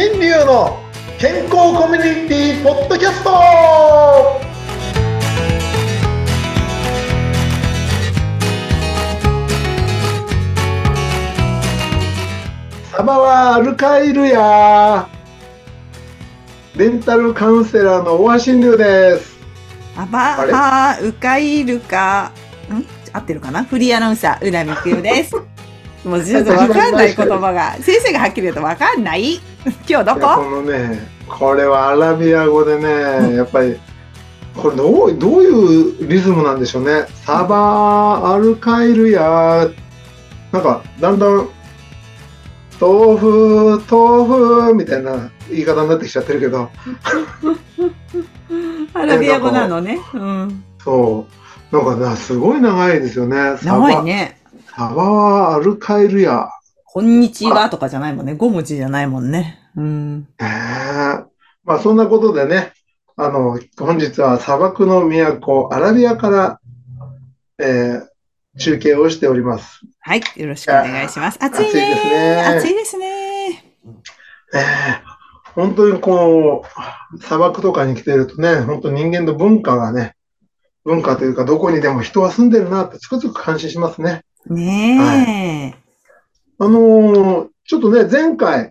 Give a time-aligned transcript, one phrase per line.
[0.00, 0.78] 新流の
[1.18, 3.30] 健康コミュニティポッドキャスト。
[12.92, 15.08] サバはアルカイルや。
[16.76, 19.36] レンタルカウンセラーの大橋新流です。
[19.96, 22.30] アバハウカイルカ、
[22.70, 22.86] ん？
[23.12, 23.64] 合ってるかな？
[23.64, 25.34] フリーアナウンサー、うなみくよです。
[26.08, 29.40] もうちょっとわかんない言葉が、 先生がはっきり言うとわかんない。
[29.88, 30.20] 今日どこ？
[30.20, 33.78] このねこれはアラビア語でねやっぱり
[34.56, 39.68] これどうどういうリズムなんでしょうねサバアルカイルや
[40.50, 41.48] なんかだんだん
[42.80, 46.70] 豆腐豆腐みたいな言い方になってきちゃってるけど
[48.94, 49.98] アラビア語なのね。
[50.14, 50.64] うん。
[50.82, 51.26] そ
[51.72, 54.37] うなんかなすごい長いですよね長いね。
[54.78, 56.48] サバはアルカイルや
[56.84, 58.34] こんにちはとかじゃないもんね。
[58.34, 59.58] 5文字じゃないもんね。
[59.74, 60.28] うん。
[60.40, 60.46] ええ
[61.64, 62.72] まあそんなことでね、
[63.16, 66.60] あの、本日は砂漠の都、アラビアから、
[67.58, 68.08] えー
[68.60, 69.80] 中継をしております。
[70.00, 70.20] はい。
[70.36, 71.38] よろしくお願いします。
[71.40, 72.42] 暑いですねね。
[72.42, 73.50] 暑いですね。
[74.54, 74.62] ええ
[75.54, 76.64] 本当にこ
[77.12, 80.14] う、砂漠とかに来てるとね、本当人間の文化がね、
[80.84, 84.22] 文化というかどこにでも人は住んでるなってつくづく感心しますね。
[84.46, 85.78] ねえ。
[86.58, 88.70] あのーちょっとね、前回、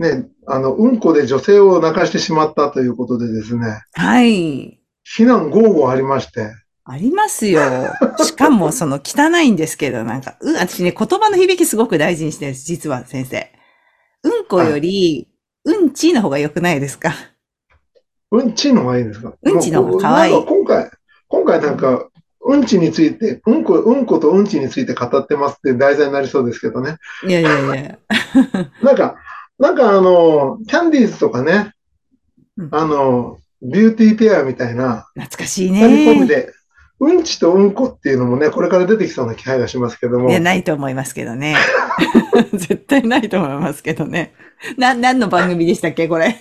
[0.00, 4.80] ね、あの、うんこで女性を泣かしてしまったということでですね、はい。
[5.04, 6.50] 非難豪語ありまして、
[6.84, 7.60] ありますよ。
[8.24, 13.52] しかも、その汚いんですけど、なんか、うん、私ね、言葉の響きすごく大事にしてるんです、実は先生。
[14.24, 15.28] うんこより、
[15.64, 17.14] うんちの方が良くないですか？
[18.32, 19.34] うんちの方がいいですか？
[19.40, 20.90] うんちの方が可愛い今回、
[21.28, 22.08] 今回なんか、
[22.42, 26.96] うんちについて、うんこ、うんことうんちについて語ってますって題材になりそうですけどね。
[27.26, 27.98] いやいやいや。
[28.82, 29.16] なんか、
[29.58, 31.72] なんかあの、キャンディーズとかね
[32.56, 36.26] うん、あの、ビューティーペアみたいな、懐かしい二人込みね。
[36.26, 36.52] で、
[37.00, 41.56] うんちとうんこっていうのもね、これから出てきそうな気配がしますけどもい、や、ないと思いますけどね。
[42.52, 44.34] 絶対ないと思いますけどね。
[44.76, 46.36] な、何の番組でしたっけ、これ？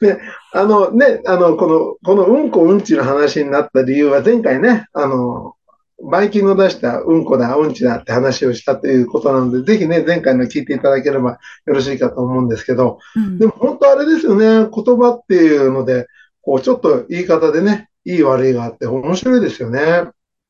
[0.52, 5.54] あのね、あの、この、このうんこうんちの話になった理由は前回ね、あの、
[6.02, 16.06] バイキングの出したうんこだ、うんちだって話をしたということなので、ぜひね、前回の聞いていただければよろしいかと思うんですけど、うんでも本当あれですよね、言葉っていうので、
[16.42, 20.04] こう、ちょっと言い方でね、いい悪いがあって面白いですよね。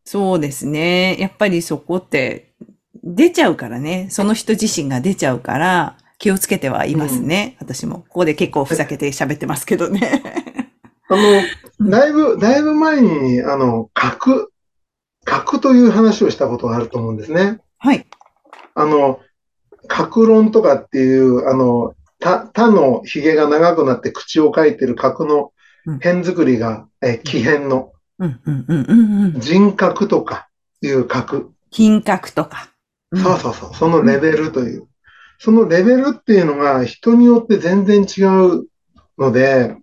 [0.04, 1.16] そうですね。
[1.18, 2.52] やっぱりそこって
[3.02, 4.06] 出ちゃうからね。
[4.10, 7.56] その人自身が出ちゃうから気をつけてはいますね。
[7.60, 8.00] 私も。
[8.00, 10.22] ここで結構ふざけて喋ってますけどね。
[11.08, 14.52] あの、だいぶ、だいぶ前に、あの、核、
[15.24, 17.58] 核という話をしたことがあると思うんですね。
[17.78, 18.06] はい。
[18.74, 19.20] あの、
[19.88, 25.52] 角論とかっていう、あの、他、他の髭が長くなって口を書いてる角の
[25.86, 29.40] 辺作りが、うんうんうんうんうん。
[29.40, 30.50] 人格とか
[30.82, 31.50] いう角。
[31.70, 32.68] 品格とか。
[33.10, 34.86] うんそうそうそう、そのレベルという。
[35.40, 38.66] そのレベルっていうのが人によって全然違う
[39.18, 39.74] ので、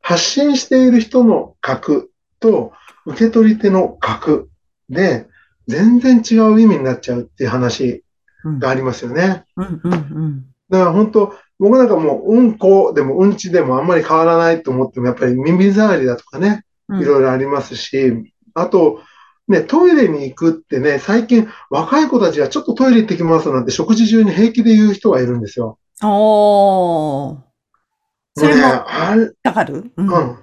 [0.00, 2.72] 発信している人の格と
[3.04, 4.48] 受け取り手の格
[4.88, 5.26] で
[5.66, 8.04] 全然違う意味になっちゃうっていう話
[8.42, 9.44] うんがありますよね。
[9.56, 10.46] うんうんうん。
[10.70, 19.02] だから本当、僕なんかもううんこでもうんちでもあんまり変わらないと思ってもやっぱり耳障りだとかね、うんいろいろありますし、あと、
[19.48, 25.78] ね、トイレに行くってね、最近若い子たちがちょっとトイレ行ってきますなんて食事中に平気で言う人がいるんですよ。
[26.02, 27.38] おー。
[28.34, 29.92] それねも、あれ、わかる？
[29.96, 30.08] うん。
[30.08, 30.38] うん。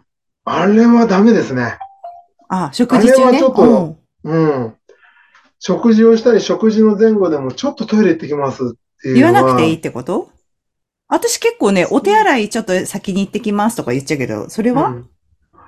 [0.45, 1.77] あれはダメですね。
[2.49, 3.23] あ、食事中ね。
[3.27, 4.73] あれはちょっとうん。
[5.59, 8.67] 食事をしたり、食事の前後でもちょっとトイレ行ってきますっ
[9.01, 9.31] ていう言わ。
[9.31, 10.29] なくていいってこと？
[11.07, 15.09] 私結構ね、お手洗いちょっと先に行ってきますとか言っちゃうけど、それは、うん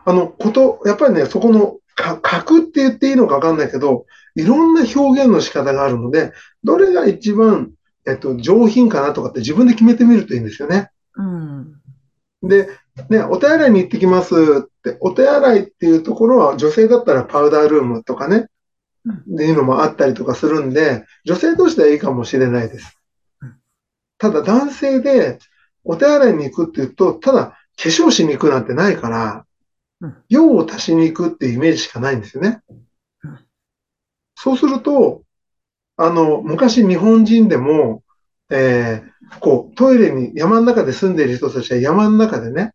[0.07, 6.33] あの、こと、やっぱりね、そこの、か、格って言っていいのかわかんないけど、いろんな表現の仕方があるので、
[6.63, 7.71] どれが一番、
[8.05, 10.91] えっと、上品かなとかって自分で決めてみるといいんですよね。
[11.15, 11.81] うん。
[12.43, 12.69] で、
[13.09, 18.47] ね、お手洗いに行ってきますって、お手洗いっていうところは女性だったらパウダールームとかね、
[19.07, 22.99] っていうのもあったりとかするんで、女性としてはいいかもしれないです
[23.41, 23.55] うん。
[24.17, 25.39] ただ男性で
[25.83, 29.45] お手洗いに行くって言うと、ただ化粧しに行くなんてないからうん、
[30.29, 32.61] 用を足しに行くっていうイメージしかないんですよね
[33.23, 33.39] うん。
[34.35, 35.23] そうすると、
[35.97, 38.03] あの、昔日本人でも、
[38.49, 42.73] えーこう、トイレに山の中で住んでいる人たちは山の中でね、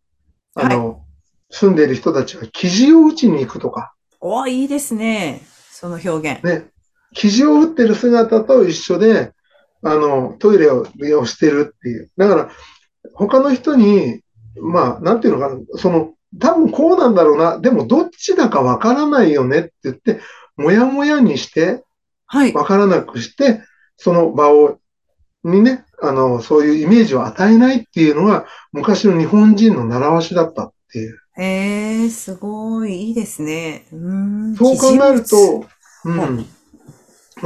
[0.54, 1.04] あの、
[1.50, 5.42] 住んでいる人たちは生地を打ちに行くとか、おいいですね。
[5.70, 6.44] その表現。
[6.44, 6.66] ね、
[7.14, 9.32] 生地を打ってる姿と一緒で、
[9.82, 12.10] あの、トイレを利用してるっていう。
[12.16, 12.50] だから、
[13.14, 14.20] 他の人に、
[14.60, 20.20] まあ、なんていうのかな、その、多分こうなんだろうな、でもどっちだかわからないよねって言って、
[20.56, 21.82] もやもやにして、
[22.26, 22.52] はい。
[22.52, 23.62] わからなくして、
[23.96, 24.78] その場を、
[25.42, 31.18] にね、あの、そういうイメージを与えないっていうのが、昔の日本人の習わしだったっていう。
[31.38, 33.86] えー、すごい、いいですね。
[33.92, 33.98] うー
[34.52, 34.56] ん。
[34.56, 35.64] そう考えると、
[36.04, 36.46] うはん。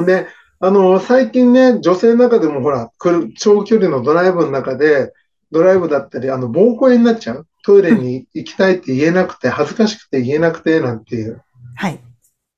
[0.05, 0.27] で、
[0.61, 5.13] あの、最近ね、女性の中でもほら、来る長距離のドライブの中で、
[5.51, 7.47] ドライブだったり、あの、暴行になっちゃう。
[7.65, 11.43] トイレに行きたいって言えなくて、恥ずかしくて言えなくて、なんていう
[11.77, 12.01] はい。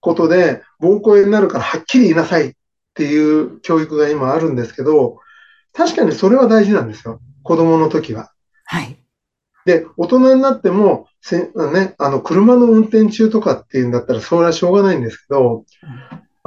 [0.01, 2.53] ことで、暴行になるからはっきり言いなさいっ
[2.95, 5.19] ていう教育が今あるんですけど、
[5.73, 7.21] 確かにそれは大事なんですよ。
[7.43, 8.33] 子供の時は。
[8.65, 8.97] はい。
[9.65, 15.65] で、大人になっても、せね、あの、車の運転中とかっていうんだったら、それはしょうがないんですけど、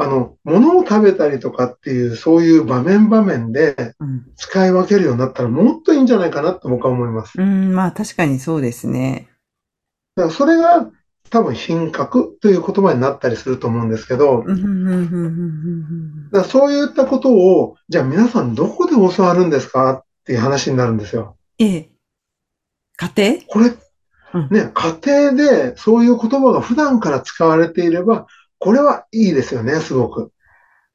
[0.02, 4.26] あの、物を食べたりとかっていう、そういう場面場面でうん。
[4.38, 7.34] 使い分けるようになったら、もっといいんじゃないかなと僕は思います。
[7.38, 9.28] うん、まあ確かにそうですね。
[10.16, 10.90] だからそれが
[11.30, 14.46] 多分品格という言葉になったりすると思うんですけど、
[16.32, 21.36] だそういったことを、じゃあ皆さんどこで教わるんですかっていう話になるんですよ。
[21.58, 21.90] ええ。
[22.96, 23.42] 家庭？
[23.48, 23.74] これ
[24.32, 28.28] うん、ね、家庭でそういう言葉が普段から使われていれば、
[28.60, 30.32] これはいいですよね、すごく。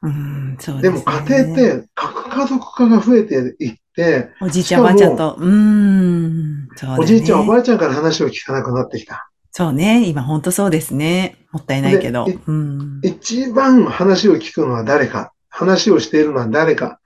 [0.03, 0.99] うん、そうでね。
[0.99, 7.03] も家庭って核家族化が増えていって、おじいちゃんおばあちゃんと、うーん、そうだね。
[7.03, 9.31] おじいちゃんおばあちゃんから話を聞かなくなってきた。
[9.51, 10.07] そうね。
[10.07, 11.37] 今ほんとそうですね。
[11.53, 12.39] もったいないけどで。
[12.47, 13.01] うん。
[13.03, 15.33] 一番話を聞くのは誰か。
[15.49, 16.99] 話をしているのは誰か。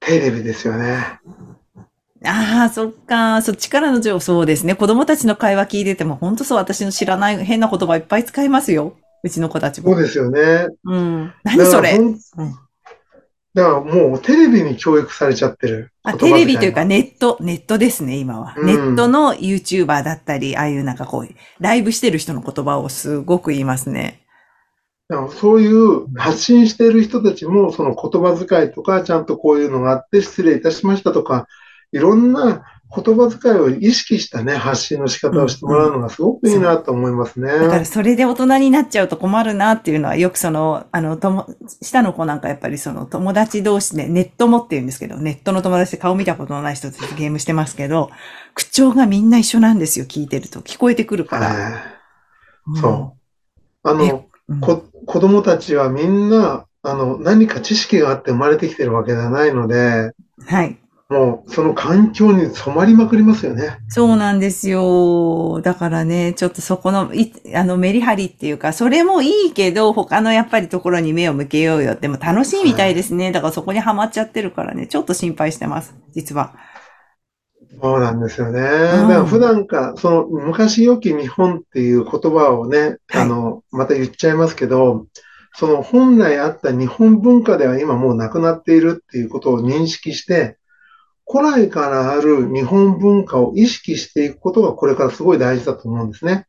[0.00, 1.20] テレビですよね。
[2.24, 3.42] ああ、そっか。
[3.42, 4.74] そっちからの情報、そうですね。
[4.74, 8.96] 子供たちの会話聞いてても、ほんとそう、私の知らない変な言葉いっぱい使いますよ。
[9.22, 9.92] うちの子たちも。
[9.92, 10.68] そうですよね。
[10.84, 11.32] うん。
[11.44, 11.98] 何それ？
[13.52, 15.92] だからもうテレビに教育されちゃってる。
[16.04, 18.54] あ、テレビというかネット、ネットですね、今は。
[18.56, 21.28] うんネットの YouTuber だったり、ああいうなんかこう、
[21.58, 24.20] ライブしてる人の言葉をすごく言いますね。
[25.08, 31.48] だからそういう発信している人たちも、その言葉遣いとか、ちゃんとこういうのがあって失礼いたしましたとか、
[31.90, 37.46] いろんな言葉遣いを意識したね、発信の仕方をしてもらうのがすごくいいなと思いますね。
[37.50, 41.46] だからそれで大人になっちゃうと困るなっていうのは、よくその、あの、とも、
[41.82, 48.10] 下の子なんかやっぱりその友達同士で、ネットもって言うんですけど、ネットの友達で顔見たことのない人たちとゲームしてますけど、
[48.54, 50.60] 口調がみんな一緒なんですよ、聞いてると。
[50.60, 51.46] 聞こえてくるから。
[51.46, 52.00] はい
[52.76, 53.16] そ
[53.84, 53.88] う。
[53.88, 54.60] あねの、うん。
[54.60, 60.12] こ、子供たちはみんな、あの、何か知識があって生まれてきてるわけではないので、
[60.46, 60.78] はい。
[61.10, 63.78] もうその環境に染まりまくりますよね。
[63.88, 65.60] そうなんですよ。
[65.60, 71.96] だからね、ちょっとそこの、い、あの、メリハリっていうか、それもいいけど、他のやっぱりところに目を向けようよ。
[71.96, 73.32] でも楽しいみたいですね。
[73.32, 75.96] だからそこにはまっちゃってるからね、ちょっと心配してます。
[76.14, 76.54] 実は。
[77.82, 78.60] そうなんですよね。
[78.60, 85.06] だから普段から、その昔良き日本っていう言葉をね、はいあの、また言っちゃいますけど、
[85.54, 90.59] その本来あった日本文化では今もうなくなっているっていうことを認識して、
[91.30, 96.46] 古来からある日本文化を意識していくことがこれからすごい大事だと思うんですね。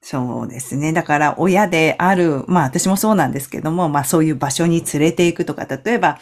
[0.00, 0.92] そうですね。
[0.92, 6.18] だから親である、まあ私もそうなんですけども、まあそういう場所に連れて行くとか、例えば、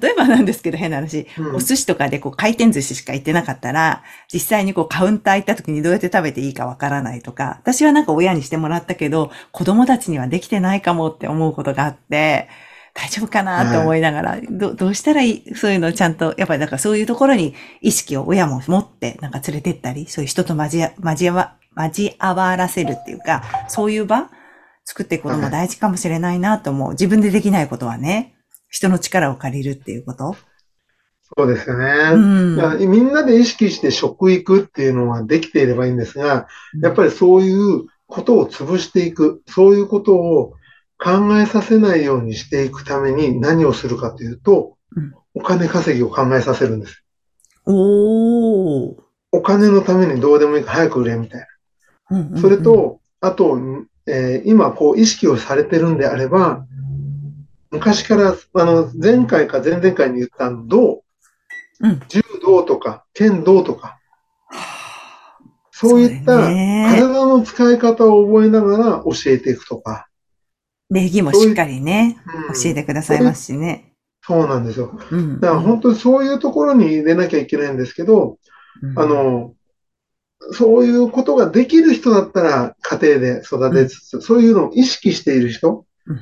[0.00, 4.02] 例えばなんですけど変な話、うんお寿司とかでこう回転寿司しか行ってなかったら、
[4.32, 12.48] 実際にこうカウンター行った時にどうやって食べていいかわからないとか、私はなんか親にしてもらったけど、子供たちにはできてないかもって思うことがあって、
[12.94, 15.54] 大丈夫かなって思いながら、どどうしたらいい？
[15.54, 24.30] そういうのをちゃんと、やっぱりだからそういうところに意識を親も持って、なんか連れてったり、そういう人と交わ、交わ、交わらせるっていうか、そういう場
[24.84, 26.90] 作っていくことも大事かもしれないなと思う。
[26.90, 28.34] 自分でできないことはね、
[28.68, 30.36] 人の力を借りるっていうこと。
[31.34, 31.86] そうですよね。
[32.12, 32.90] うん。
[32.90, 36.46] みんなで意識して食育っていうのはできていればいいんですが、
[36.82, 40.52] やっぱりそういうことを潰していく、そういうことを
[41.02, 47.02] 考えさせないようにしていくために何をするかというとうん、お金稼ぎを考えさせるんです。
[47.64, 48.94] おー。
[49.32, 51.46] お金のためにどうでもいいから早く売れみたい
[52.10, 52.42] うんうんうなん。
[52.42, 53.58] それ、と、あと、
[54.06, 56.66] えー今こう意識をされてるんであれば、
[57.70, 61.02] 昔から、あの、前回か前々回に言った道、
[61.80, 61.88] う？
[61.88, 62.00] ん。
[62.08, 63.98] 柔道とか剣道とか、
[65.70, 70.08] そういった体の使い方を覚えながら教えていくとか、
[70.92, 73.94] 礼儀もしっかりね、うん教えてくださいますしね。
[74.22, 74.96] そうなんですよ。
[75.10, 75.40] うん。
[75.40, 78.38] だから本当にそういうところに入れなきゃいけないんですけど、
[78.82, 79.54] うんあ、の、
[80.52, 86.20] そういうことができる人だったら家庭で育てつつ、そういうのを意識している人うん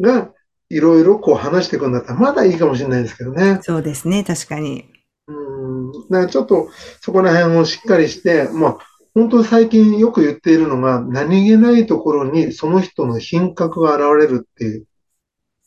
[0.00, 0.30] が、
[0.70, 3.58] いろいろこう話していくんだったらまだいいかもしれないですけどね。
[3.62, 4.86] そうですね、確かに。
[5.28, 5.92] うん。
[5.92, 6.68] だからちょっと
[7.00, 8.78] そこら辺をしっかりして、まあ、
[9.14, 14.86] 本当に最近よく言っているのが、何気ないところにその人の品格が現れるっていう、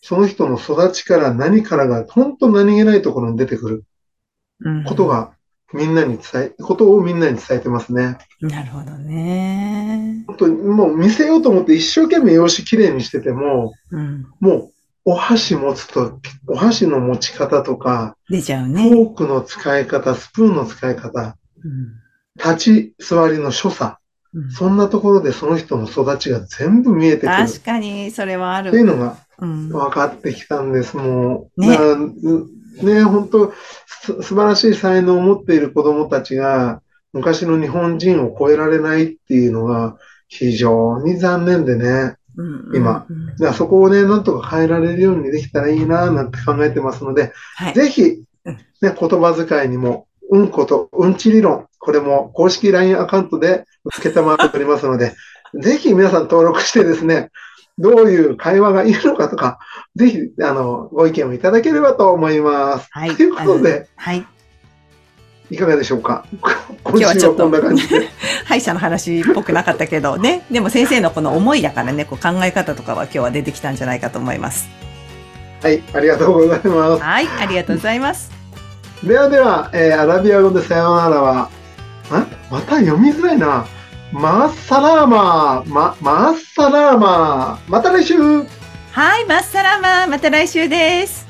[0.01, 3.85] その人の育ちから何からが、本当何気ないところに出てくる
[4.59, 4.83] うん。
[4.83, 5.33] ことが、
[5.73, 8.17] みんなに伝え、ことをみんなに伝えてますね。
[8.41, 10.25] なるほどね。
[10.27, 14.25] 本当にもう見せようと思って一生懸命用紙きれいにしてても、うん。
[14.39, 14.71] も
[15.05, 18.89] うお箸持つと、お箸の持ち方とか、出ちゃうフね。
[18.89, 21.37] ォークの使い方、スプーンの使い方、
[22.37, 23.97] 立ち座りの所作、
[24.33, 24.51] うん。
[24.51, 28.71] そんなところでその人の育ちが全部見えてくるっ確かに、それはある。
[28.71, 29.69] ていうのがうん。
[29.69, 31.61] 分かってきたんです、もう。
[31.61, 32.47] ねだからうん
[32.81, 33.53] ね、本当
[33.87, 36.81] す素晴らしい才能を持っている子供たちが、
[37.13, 42.15] 昔の日本人を超えられないっていうのが非常に残念でね。
[42.37, 43.07] うん今
[43.53, 47.73] そこをね、なんとか変えられるようにできたらいいな、なんて考えてますので、はい。
[47.73, 48.03] ぜひ、
[48.45, 53.65] うんね、言葉遣いにも、うんこと、うんち理論、これも公式 LINE アカウントで
[53.97, 55.15] 受けたまっておりますので、
[55.55, 57.29] ぜひ皆さん登録してですね、
[57.77, 59.59] どういう会話がいいのかとか、
[59.95, 62.87] ぜひ、あの、ご意見をいただければと思います。
[62.91, 63.11] はい。
[63.11, 64.25] ということで、はい。
[65.49, 66.25] いかがでしょうか？
[66.83, 68.09] 今日はちょっと週はこんな感じで。
[68.45, 70.45] 歯医者の話っぽくなかったけどね。
[70.51, 74.67] でも先生のこの思いだからね、こう考え方とかは今日は出てきたんじゃないかと思います。
[75.61, 77.03] はい、ありがとうございます。
[77.03, 77.27] はい。
[77.39, 78.36] ありがとうございます。
[79.03, 81.49] ではでは、えーアラビア語でさようならは、
[82.09, 83.65] あまた読みづらいな。
[84.11, 87.71] マッサラーマー、ま、マッサラーマー。
[87.71, 89.25] また来週はい。
[89.25, 91.26] マッサラーマーまた来週です。